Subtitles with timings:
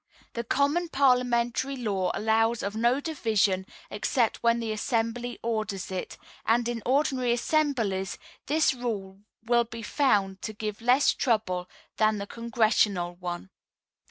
[0.33, 6.67] The common parliamentary law allows of no division except when the assembly orders it, and
[6.67, 8.17] in ordinary assemblies
[8.47, 13.51] this rule will be found to give less trouble than the Congressional one.